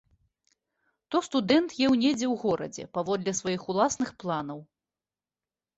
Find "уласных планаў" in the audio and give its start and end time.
3.71-4.59